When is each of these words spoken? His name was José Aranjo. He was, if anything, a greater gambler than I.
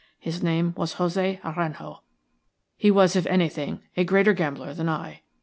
His 0.19 0.41
name 0.41 0.73
was 0.75 0.95
José 0.95 1.39
Aranjo. 1.43 1.99
He 2.75 2.89
was, 2.89 3.15
if 3.15 3.27
anything, 3.27 3.81
a 3.95 4.03
greater 4.03 4.33
gambler 4.33 4.73
than 4.73 4.89
I. 4.89 5.21